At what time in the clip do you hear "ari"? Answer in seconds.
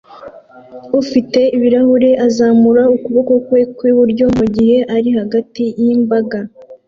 4.95-5.09